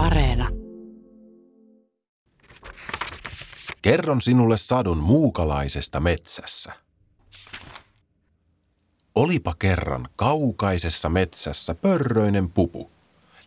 Areena. 0.00 0.48
Kerron 3.82 4.20
sinulle 4.20 4.56
sadun 4.56 4.98
muukalaisesta 4.98 6.00
metsässä. 6.00 6.72
Olipa 9.14 9.54
kerran 9.58 10.08
kaukaisessa 10.16 11.08
metsässä 11.08 11.74
pörröinen 11.74 12.50
pupu, 12.50 12.90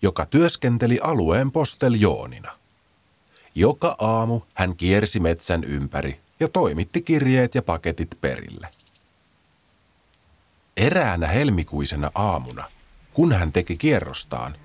joka 0.02 0.26
työskenteli 0.26 1.00
alueen 1.04 1.52
posteljoonina. 1.52 2.60
Joka 3.56 3.96
aamu 4.00 4.42
hän 4.54 4.76
kiersi 4.76 5.20
metsän 5.20 5.64
ympäri 5.64 6.20
ja 6.40 6.48
toimitti 6.48 7.02
kirjeet 7.02 7.56
ja 7.56 7.62
paketit 7.62 8.10
perille. 8.22 8.68
Eräänä 10.78 11.28
helmikuisena 11.28 12.12
aamuna, 12.16 12.64
kun 13.14 13.32
hän 13.32 13.52
teki 13.52 13.78
kierrostaan, 13.78 14.56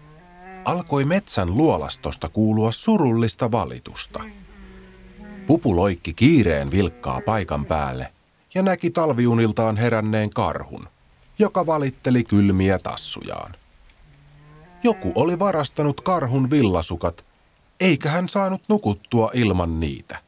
alkoi 0.64 1.04
metsän 1.04 1.54
luolastosta 1.54 2.28
kuulua 2.28 2.72
surullista 2.72 3.50
valitusta. 3.50 4.24
Pupu 5.46 5.76
loikki 5.76 6.14
kiireen 6.14 6.70
vilkkaa 6.70 7.20
paikan 7.26 7.64
päälle 7.64 8.12
ja 8.54 8.62
näki 8.62 8.90
talviuniltaan 8.90 9.76
heränneen 9.76 10.30
karhun, 10.30 10.88
joka 11.38 11.66
valitteli 11.66 12.24
kylmiä 12.24 12.78
tassujaan. 12.78 13.54
Joku 14.82 15.12
oli 15.14 15.38
varastanut 15.38 16.00
karhun 16.00 16.50
villasukat, 16.50 17.24
eikä 17.80 18.10
hän 18.10 18.28
saanut 18.28 18.62
nukuttua 18.68 19.30
ilman 19.34 19.80
niitä. 19.80 20.18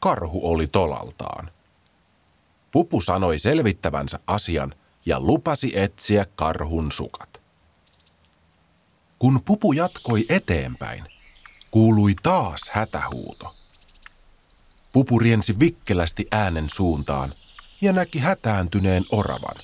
Karhu 0.00 0.50
oli 0.50 0.66
tolaltaan. 0.66 1.50
Pupu 2.72 3.00
sanoi 3.00 3.38
selvittävänsä 3.38 4.18
asian 4.26 4.74
ja 5.06 5.20
lupasi 5.20 5.78
etsiä 5.78 6.26
karhun 6.36 6.92
sukat. 6.92 7.35
Kun 9.18 9.42
pupu 9.44 9.72
jatkoi 9.72 10.26
eteenpäin, 10.28 11.04
kuului 11.70 12.14
taas 12.22 12.60
hätähuuto. 12.72 13.54
Pupu 14.92 15.18
riensi 15.18 15.58
vikkelästi 15.58 16.26
äänen 16.32 16.70
suuntaan 16.70 17.32
ja 17.80 17.92
näki 17.92 18.18
hätääntyneen 18.18 19.04
oravan, 19.10 19.56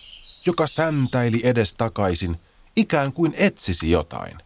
joka 0.46 0.66
säntäili 0.66 1.40
edestakaisin, 1.44 2.40
ikään 2.76 3.12
kuin 3.12 3.34
etsisi 3.36 3.90
jotain. 3.90 4.38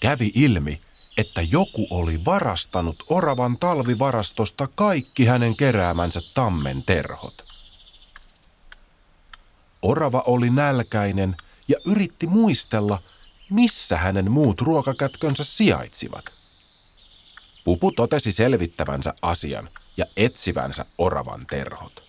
Kävi 0.00 0.30
ilmi, 0.34 0.80
että 1.16 1.42
joku 1.42 1.86
oli 1.90 2.24
varastanut 2.24 2.96
oravan 3.08 3.56
talvivarastosta 3.58 4.68
kaikki 4.74 5.24
hänen 5.24 5.56
keräämänsä 5.56 6.20
tammen 6.34 6.82
terhot. 6.82 7.42
Orava 9.82 10.22
oli 10.26 10.50
nälkäinen 10.50 11.36
ja 11.68 11.76
yritti 11.84 12.26
muistella, 12.26 13.02
missä 13.54 13.96
hänen 13.98 14.30
muut 14.30 14.60
ruokakätkönsä 14.60 15.44
sijaitsivat. 15.44 16.24
Pupu 17.64 17.92
totesi 17.92 18.32
selvittävänsä 18.32 19.14
asian 19.22 19.70
ja 19.96 20.06
etsivänsä 20.16 20.86
oravan 20.98 21.46
terhot. 21.46 22.04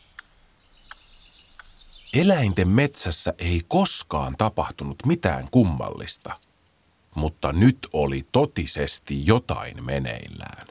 Eläinten 2.14 2.68
metsässä 2.68 3.34
ei 3.38 3.62
koskaan 3.68 4.34
tapahtunut 4.38 5.06
mitään 5.06 5.48
kummallista, 5.52 6.36
mutta 7.16 7.54
nyt 7.54 7.88
oli 7.94 8.28
totisesti 8.32 9.26
jotain 9.26 9.86
meneillään. 9.86 10.68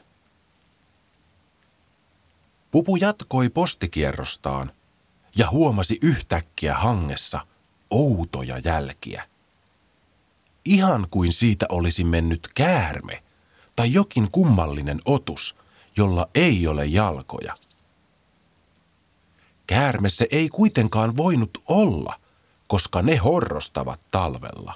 Pupu 2.71 2.95
jatkoi 2.95 3.49
postikierrostaan 3.49 4.71
ja 5.35 5.49
huomasi 5.49 5.97
yhtäkkiä 6.01 6.73
hangessa 6.73 7.47
outoja 7.89 8.57
jälkiä. 8.57 9.34
Ihan 10.65 11.07
kuin 11.11 11.33
siitä 11.33 11.65
olisi 11.69 12.03
mennyt 12.03 12.49
käärme 12.55 13.23
tai 13.75 13.93
jokin 13.93 14.31
kummallinen 14.31 14.99
otus, 15.05 15.55
jolla 15.97 16.29
ei 16.35 16.67
ole 16.67 16.85
jalkoja. 16.85 17.53
Käärme 19.67 20.09
se 20.09 20.27
ei 20.31 20.49
kuitenkaan 20.49 21.17
voinut 21.17 21.63
olla, 21.67 22.19
koska 22.67 23.01
ne 23.01 23.15
horrostavat 23.15 23.99
talvella. 24.11 24.73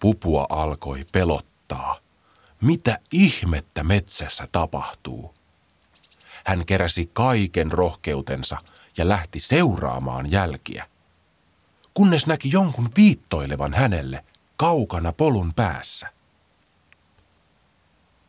Pupua 0.00 0.46
alkoi 0.48 1.00
pelottaa. 1.12 1.98
Mitä 2.60 2.98
ihmettä 3.12 3.84
metsässä 3.84 4.48
tapahtuu? 4.52 5.34
Hän 6.44 6.66
keräsi 6.66 7.10
kaiken 7.12 7.72
rohkeutensa 7.72 8.56
ja 8.96 9.08
lähti 9.08 9.40
seuraamaan 9.40 10.30
jälkiä. 10.30 10.86
Kunnes 11.96 12.26
näki 12.26 12.50
jonkun 12.52 12.88
viittoilevan 12.96 13.74
hänelle 13.74 14.24
kaukana 14.56 15.12
polun 15.12 15.54
päässä. 15.54 16.12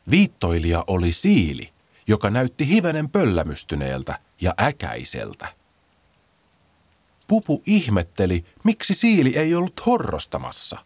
Viittoilija 0.09 0.83
oli 0.87 1.11
siili, 1.11 1.69
joka 2.07 2.29
näytti 2.29 2.67
hivenen 2.67 3.09
pöllämystyneeltä 3.09 4.19
ja 4.41 4.53
äkäiseltä. 4.61 5.47
Pupu 7.27 7.63
ihmetteli, 7.65 8.45
miksi 8.63 8.93
siili 8.93 9.37
ei 9.37 9.55
ollut 9.55 9.85
horrostamassa. 9.85 10.77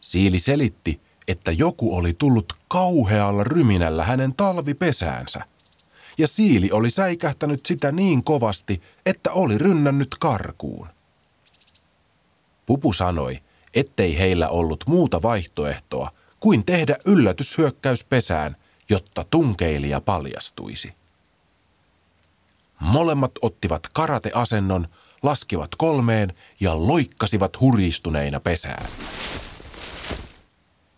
Siili 0.00 0.38
selitti, 0.38 1.00
että 1.28 1.52
joku 1.52 1.96
oli 1.96 2.14
tullut 2.14 2.52
kauhealla 2.68 3.44
ryminällä 3.44 4.04
hänen 4.04 4.34
talvipesäänsä– 4.34 5.40
ja 6.18 6.28
siili 6.28 6.70
oli 6.70 6.90
säikähtänyt 6.90 7.66
sitä 7.66 7.92
niin 7.92 8.24
kovasti, 8.24 8.82
että 9.06 9.32
oli 9.32 9.58
rynnännyt 9.58 10.16
karkuun. 10.20 10.88
Pupu 12.70 12.92
sanoi, 12.92 13.38
ettei 13.74 14.18
heillä 14.18 14.48
ollut 14.48 14.84
muuta 14.86 15.22
vaihtoehtoa 15.22 16.10
kuin 16.40 16.66
tehdä 16.66 16.96
yllätyshyökkäys 17.06 18.04
pesään, 18.04 18.56
jotta 18.88 19.24
tunkeilija 19.30 20.00
paljastuisi. 20.00 20.92
Molemmat 22.80 23.32
ottivat 23.42 23.88
karateasennon, 23.92 24.88
laskivat 25.22 25.68
kolmeen 25.78 26.34
ja 26.60 26.86
loikkasivat 26.86 27.60
huristuneina 27.60 28.40
pesään. 28.40 28.90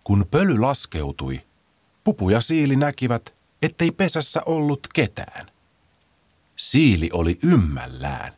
Kun 0.05 0.27
pöly 0.31 0.59
laskeutui, 0.59 1.41
Pupu 2.05 2.31
ja 2.31 2.41
Siili 2.41 2.77
näkivät, 2.77 3.35
ettei 3.63 3.91
pesässä 3.91 4.43
ollut 4.47 4.87
ketään. 4.95 5.51
Siili 6.57 7.11
oli 7.13 7.39
ymmällään. 7.45 8.33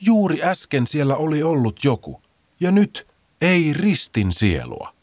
Juuri 0.00 0.42
äsken 0.42 0.86
siellä 0.86 1.16
oli 1.16 1.42
ollut 1.42 1.84
joku, 1.84 2.22
ja 2.62 2.70
nyt 2.70 3.06
ei 3.40 3.72
ristin 3.72 4.32
sielua. 4.32 4.94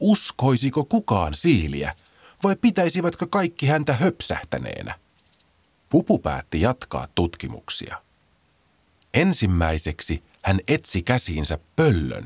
Uskoisiko 0.00 0.84
kukaan 0.84 1.34
siiliä, 1.34 1.92
vai 2.42 2.56
pitäisivätkö 2.56 3.26
kaikki 3.26 3.66
häntä 3.66 3.92
höpsähtäneenä? 3.92 4.94
Pupu 5.88 6.18
päätti 6.18 6.60
jatkaa 6.60 7.08
tutkimuksia. 7.14 8.02
Ensimmäiseksi 9.14 10.22
hän 10.42 10.60
etsi 10.68 11.02
käsiinsä 11.02 11.58
pöllön, 11.76 12.24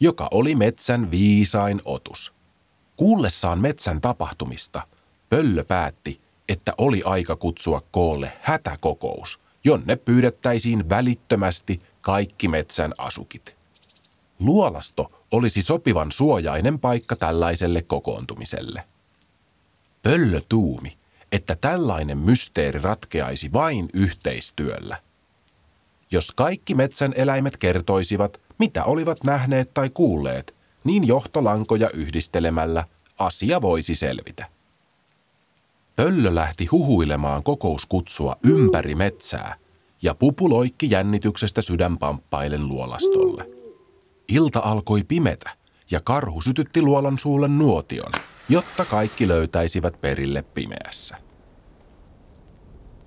joka 0.00 0.28
oli 0.30 0.54
metsän 0.54 1.10
viisain 1.10 1.80
otus. 1.84 2.32
Kuullessaan 2.96 3.60
metsän 3.60 4.00
tapahtumista– 4.00 4.82
Pöllö 5.30 5.64
päätti, 5.64 6.20
että 6.48 6.72
oli 6.78 7.02
aika 7.04 7.36
kutsua 7.36 7.82
koolle 7.90 8.32
hätäkokous, 8.40 9.40
jonne 9.64 9.96
pyydettäisiin 9.96 10.88
välittömästi 10.88 11.82
kaikki 12.00 12.48
metsän 12.48 12.94
asukit. 12.98 13.59
Luolasto 14.40 15.10
olisi 15.30 15.62
sopivan 15.62 16.12
suojainen 16.12 16.78
paikka 16.78 17.16
tällaiselle 17.16 17.82
kokoontumiselle. 17.82 18.84
Pöllö 20.02 20.40
tuumi, 20.48 20.96
että 21.32 21.56
tällainen 21.60 22.18
mysteeri 22.18 22.80
ratkeaisi 22.80 23.52
vain 23.52 23.88
yhteistyöllä. 23.94 24.96
Jos 26.10 26.32
kaikki 26.32 26.74
metsän 26.74 27.12
eläimet 27.16 27.56
kertoisivat, 27.56 28.40
mitä 28.58 28.84
olivat 28.84 29.18
nähneet 29.24 29.74
tai 29.74 29.90
kuulleet, 29.90 30.54
niin 30.84 31.06
johtolankoja 31.06 31.90
yhdistelemällä 31.94 32.84
asia 33.18 33.62
voisi 33.62 33.94
selvitä. 33.94 34.46
Pöllö 35.96 36.34
lähti 36.34 36.66
huhuilemaan 36.66 37.42
kokouskutsua 37.42 38.36
ympäri 38.44 38.94
metsää 38.94 39.54
ja 40.02 40.14
pupuloikki 40.14 40.90
jännityksestä 40.90 41.62
sydänpamppailen 41.62 42.68
luolastolle. 42.68 43.59
Ilta 44.30 44.60
alkoi 44.64 45.04
pimetä 45.04 45.50
ja 45.90 46.00
karhu 46.00 46.42
sytytti 46.42 46.82
luolan 46.82 47.18
suulle 47.18 47.48
nuotion, 47.48 48.12
jotta 48.48 48.84
kaikki 48.84 49.28
löytäisivät 49.28 50.00
perille 50.00 50.42
pimeässä. 50.42 51.16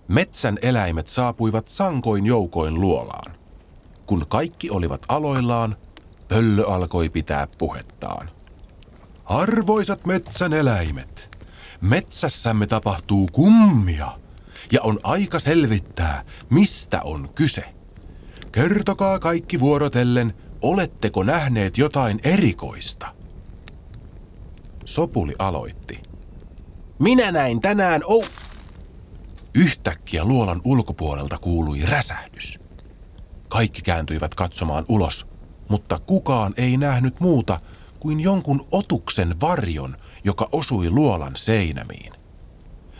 Metsän 0.07 0.59
eläimet 0.61 1.07
saapuivat 1.07 1.67
sankoin 1.67 2.25
joukoin 2.25 2.81
luolaan. 2.81 3.35
Kun 4.05 4.25
kaikki 4.29 4.69
olivat 4.69 5.05
aloillaan, 5.07 5.75
pöllö 6.27 6.63
alkoi 6.65 7.09
pitää 7.09 7.47
puhettaan. 7.57 8.29
Arvoisat 9.25 10.05
metsän 10.05 10.53
eläimet, 10.53 11.33
Metsässämme 11.83 12.67
tapahtuu 12.67 13.29
kummia 13.31 14.11
ja 14.71 14.81
on 14.81 14.99
aika 15.03 15.39
selvittää, 15.39 16.23
mistä 16.49 17.01
on 17.03 17.29
kyse. 17.35 17.63
Kertokaa 18.51 19.19
kaikki 19.19 19.59
vuorotellen, 19.59 20.33
oletteko 20.63 21.23
nähneet 21.23 21.77
jotain 21.77 22.19
erikoista? 22.23 23.15
Sopuli 24.85 25.33
aloitti. 25.39 25.99
Minä 26.99 27.31
näin 27.31 27.61
tänään 27.61 28.01
ou... 28.05 28.23
Yhtäkkiä 29.55 30.23
luolan 30.23 30.61
ulkopuolelta 30.65 31.37
kuului 31.37 31.81
räsähdys. 31.81 32.59
Kaikki 33.49 33.81
kääntyivät 33.81 34.35
katsomaan 34.35 34.85
ulos, 34.87 35.27
mutta 35.69 35.99
kukaan 35.99 36.53
ei 36.57 36.77
nähnyt 36.77 37.19
muuta 37.19 37.59
kuin 37.99 38.19
jonkun 38.19 38.67
otuksen 38.71 39.41
varjon, 39.41 39.97
joka 40.23 40.49
osui 40.51 40.89
luolan 40.89 41.35
seinämiin. 41.35 42.13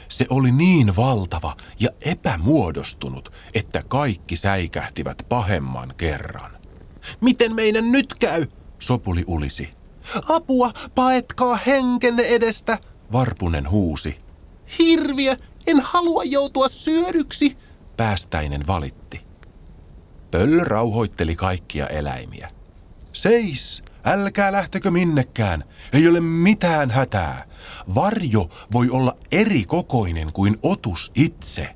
Se 0.08 0.26
oli 0.30 0.52
niin 0.52 0.96
valtava 0.96 1.56
ja 1.80 1.90
epämuodostunut, 2.02 3.34
että 3.54 3.84
kaikki 3.88 4.36
säikähtivät 4.36 5.26
pahemman 5.30 5.94
kerran. 5.98 6.63
Miten 7.22 7.56
meidän 7.56 7.92
nyt 7.92 8.14
käy? 8.20 8.48
Sopuli 8.80 9.24
ulisi. 9.28 9.70
Apua, 10.30 10.72
paetkaa 10.96 11.60
henkenne 11.66 12.24
edestä, 12.24 12.78
Varpunen 13.12 13.70
huusi. 13.70 14.18
Hirviö, 14.80 15.36
en 15.68 15.80
halua 15.80 16.24
joutua 16.24 16.68
syödyksi, 16.68 17.58
päästäinen 17.98 18.68
valitti. 18.68 19.22
Pöllö 20.32 20.64
rauhoitteli 20.64 21.36
kaikkia 21.36 21.88
eläimiä. 21.88 22.48
Seis, 23.14 23.84
älkää 24.06 24.52
lähtekö 24.52 24.92
minnekään, 24.92 25.64
ei 25.94 26.08
ole 26.08 26.22
mitään 26.22 26.92
hätää. 26.92 27.48
Varjo 27.96 28.50
voi 28.72 28.90
olla 28.90 29.18
eri 29.32 29.64
kokoinen 29.66 30.34
kuin 30.34 30.58
otus 30.64 31.12
itse. 31.16 31.70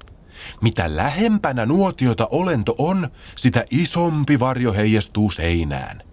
Mitä 0.62 0.96
lähempänä 0.96 1.66
nuotiota 1.66 2.28
olento 2.32 2.76
on, 2.78 3.10
sitä 3.36 3.66
isompi 3.72 4.40
varjo 4.40 4.74
heijastuu 4.74 5.32
seinään. 5.32 6.04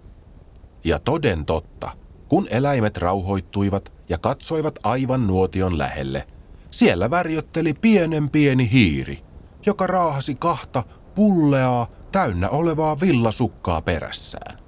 Ja 0.83 0.99
toden 0.99 1.45
totta, 1.45 1.91
kun 2.27 2.47
eläimet 2.49 2.97
rauhoittuivat 2.97 3.93
ja 4.09 4.17
katsoivat 4.17 4.79
aivan 4.83 5.27
nuotion 5.27 5.77
lähelle, 5.77 6.27
siellä 6.71 7.09
värjötteli 7.09 7.73
pienen 7.73 8.29
pieni 8.29 8.71
hiiri, 8.71 9.23
joka 9.65 9.87
raahasi 9.87 10.35
kahta 10.35 10.83
pulleaa 11.15 11.87
täynnä 12.11 12.49
olevaa 12.49 12.99
villasukkaa 12.99 13.81
perässään. 13.81 14.59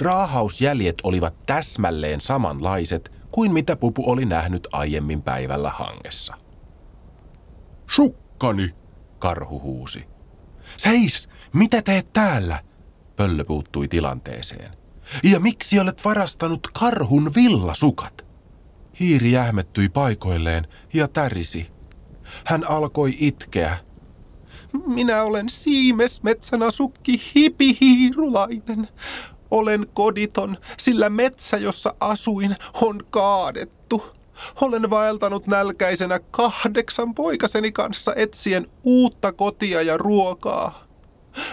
Raahausjäljet 0.00 0.94
olivat 1.02 1.34
täsmälleen 1.46 2.20
samanlaiset 2.20 3.12
kuin 3.30 3.52
mitä 3.52 3.76
Pupu 3.76 4.10
oli 4.10 4.24
nähnyt 4.24 4.68
aiemmin 4.72 5.22
päivällä 5.22 5.70
hangessa. 5.70 6.34
Sukkani, 7.90 8.74
karhu 9.18 9.60
huusi. 9.60 10.06
Seis, 10.76 11.28
mitä 11.54 11.82
teet 11.82 12.12
täällä? 12.12 12.62
Pöllö 13.16 13.44
puuttui 13.44 13.88
tilanteeseen. 13.88 14.72
Ja 15.22 15.40
miksi 15.40 15.80
olet 15.80 16.04
varastanut 16.04 16.68
karhun 16.80 17.30
villasukat? 17.34 18.26
Hiiri 19.00 19.32
jähmettyi 19.32 19.88
paikoilleen 19.88 20.66
ja 20.94 21.08
tärisi. 21.08 21.66
Hän 22.44 22.70
alkoi 22.70 23.14
itkeä. 23.18 23.78
Minä 24.86 25.22
olen 25.22 25.48
Siimes 25.48 26.22
metsänasukki 26.22 27.22
hipihiirulainen. 27.34 28.88
Olen 29.50 29.86
koditon, 29.94 30.56
sillä 30.78 31.10
metsä, 31.10 31.56
jossa 31.56 31.94
asuin, 32.00 32.56
on 32.82 33.00
kaadettu. 33.10 34.17
Olen 34.60 34.90
vaeltanut 34.90 35.46
nälkäisenä 35.46 36.20
kahdeksan 36.30 37.14
poikaseni 37.14 37.72
kanssa 37.72 38.12
etsien 38.16 38.66
uutta 38.82 39.32
kotia 39.32 39.82
ja 39.82 39.96
ruokaa. 39.96 40.88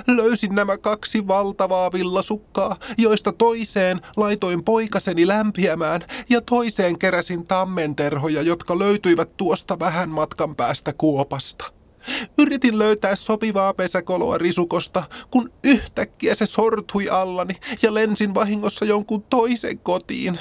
Löysin 0.07 0.55
nämä 0.55 0.77
kaksi 0.77 1.27
valtavaa 1.27 1.91
villasukkaa, 1.91 2.75
joista 2.97 3.31
toiseen 3.31 4.01
laitoin 4.17 4.63
poikaseni 4.63 5.27
lämpiämään 5.27 6.01
ja 6.29 6.41
toiseen 6.41 6.99
keräsin 6.99 7.47
tammenterhoja, 7.47 8.41
jotka 8.41 8.79
löytyivät 8.79 9.37
tuosta 9.37 9.79
vähän 9.79 10.09
matkan 10.09 10.55
päästä 10.55 10.93
kuopasta. 10.93 11.65
Yritin 12.37 12.79
löytää 12.79 13.15
sopivaa 13.15 13.73
pesäkoloa 13.73 14.37
risukosta, 14.37 15.03
kun 15.31 15.51
yhtäkkiä 15.63 16.35
se 16.35 16.45
sortui 16.45 17.09
allani 17.09 17.55
ja 17.81 17.93
lensin 17.93 18.33
vahingossa 18.33 18.85
jonkun 18.85 19.23
toisen 19.23 19.79
kotiin. 19.79 20.39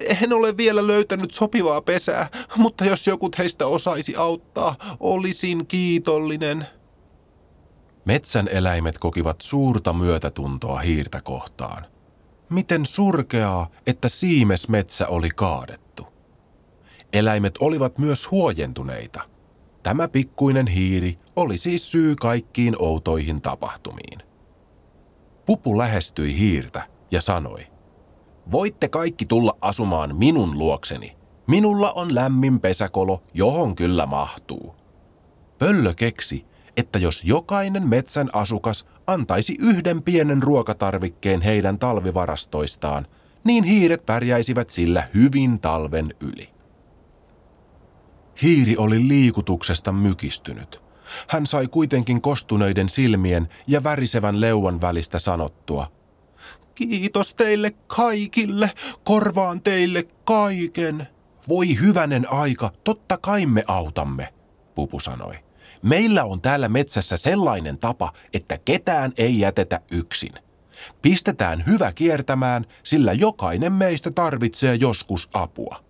En 0.00 0.32
ole 0.32 0.56
vielä 0.56 0.86
löytänyt 0.86 1.30
sopivaa 1.30 1.80
pesää, 1.80 2.28
mutta 2.56 2.84
jos 2.84 3.06
joku 3.06 3.28
teistä 3.28 3.66
osaisi 3.66 4.16
auttaa, 4.16 4.76
olisin 5.00 5.66
kiitollinen. 5.66 6.66
Metsän 8.04 8.48
eläimet 8.48 8.98
kokivat 8.98 9.40
suurta 9.40 9.92
myötätuntoa 9.92 10.78
hiirtä 10.78 11.20
kohtaan. 11.20 11.86
Miten 12.50 12.86
surkeaa, 12.86 13.70
että 13.86 14.08
siimesmetsä 14.08 15.08
oli 15.08 15.28
kaadettu. 15.28 16.06
Eläimet 17.12 17.54
olivat 17.60 17.98
myös 17.98 18.30
huojentuneita. 18.30 19.20
Tämä 19.82 20.08
pikkuinen 20.08 20.66
hiiri 20.66 21.16
oli 21.36 21.56
siis 21.56 21.92
syy 21.92 22.14
kaikkiin 22.20 22.76
outoihin 22.78 23.40
tapahtumiin. 23.42 24.22
Pupu 25.46 25.78
lähestyi 25.78 26.38
hiirtä 26.38 26.88
ja 27.10 27.20
sanoi, 27.20 27.66
Voitte 28.50 28.88
kaikki 28.88 29.26
tulla 29.26 29.56
asumaan 29.60 30.16
minun 30.16 30.58
luokseni. 30.58 31.16
Minulla 31.46 31.92
on 31.92 32.14
lämmin 32.14 32.60
pesäkolo, 32.60 33.22
johon 33.34 33.74
kyllä 33.74 34.06
mahtuu. 34.06 34.74
Pöllö 35.58 35.94
keksi, 35.94 36.44
että 36.76 36.98
jos 36.98 37.24
jokainen 37.24 37.88
metsän 37.88 38.30
asukas 38.32 38.86
antaisi 39.06 39.54
yhden 39.60 40.02
pienen 40.02 40.42
ruokatarvikkeen 40.42 41.40
heidän 41.40 41.78
talvivarastoistaan, 41.78 43.06
niin 43.44 43.64
hiiret 43.64 44.06
pärjäisivät 44.06 44.70
sillä 44.70 45.08
hyvin 45.14 45.60
talven 45.60 46.14
yli. 46.20 46.48
Hiiri 48.42 48.76
oli 48.76 49.08
liikutuksesta 49.08 49.92
mykistynyt. 49.92 50.82
Hän 51.28 51.46
sai 51.46 51.68
kuitenkin 51.68 52.20
kostuneiden 52.20 52.88
silmien 52.88 53.48
ja 53.66 53.84
värisevän 53.84 54.40
leuan 54.40 54.80
välistä 54.80 55.18
sanottua. 55.18 56.01
Kiitos 56.74 57.34
teille 57.34 57.70
kaikille, 57.86 58.70
korvaan 59.04 59.60
teille 59.60 60.02
kaiken. 60.24 61.08
Voi 61.48 61.80
hyvänen 61.80 62.32
aika, 62.32 62.72
totta 62.84 63.18
kai 63.18 63.46
me 63.46 63.62
autamme, 63.66 64.34
Pupu 64.74 65.00
sanoi. 65.00 65.34
Meillä 65.82 66.24
on 66.24 66.40
täällä 66.40 66.68
metsässä 66.68 67.16
sellainen 67.16 67.78
tapa, 67.78 68.12
että 68.34 68.58
ketään 68.58 69.12
ei 69.16 69.38
jätetä 69.38 69.80
yksin. 69.90 70.32
Pistetään 71.02 71.64
hyvä 71.66 71.92
kiertämään, 71.92 72.66
sillä 72.82 73.12
jokainen 73.12 73.72
meistä 73.72 74.10
tarvitsee 74.10 74.74
joskus 74.74 75.28
apua. 75.34 75.84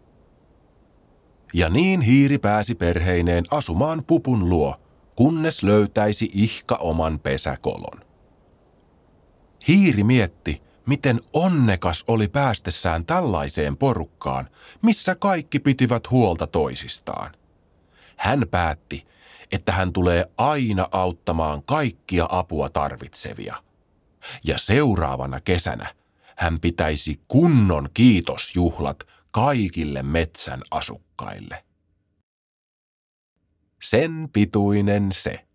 Ja 1.55 1.69
niin 1.69 2.01
hiiri 2.01 2.39
pääsi 2.39 2.75
perheineen 2.75 3.45
asumaan 3.51 4.05
pupun 4.07 4.49
luo, 4.49 4.77
kunnes 5.17 5.63
löytäisi 5.63 6.31
ihka 6.35 6.75
oman 6.75 7.19
pesäkolon. 7.19 8.01
Hiiri 9.69 10.05
mietti, 10.05 10.63
miten 10.87 11.21
onnekas 11.33 12.05
oli 12.07 12.29
päästessään 12.29 13.07
tällaiseen 13.07 13.77
porukkaan, 13.77 14.49
missä 14.83 15.15
kaikki 15.15 15.59
pitivät 15.59 16.11
huolta 16.11 16.47
toisistaan. 16.47 17.33
Hän 18.17 18.45
päätti, 18.51 19.07
että 19.53 19.73
hän 19.73 19.93
tulee 19.93 20.27
aina 20.39 20.89
auttamaan 20.93 21.63
kaikkia 21.63 22.27
apua 22.31 22.69
tarvitsevia. 22.69 23.57
Ja 24.45 24.59
seuraavana 24.59 25.41
kesänä 25.41 25.95
hän 26.37 26.61
pitäisi 26.61 27.21
kunnon 27.29 27.89
kiitosjuhlat 27.95 29.03
kaikille 29.31 30.03
metsän 30.03 30.63
asukkaille. 30.71 31.65
Sen 33.83 34.29
pituinen 34.33 35.13
se. 35.13 35.47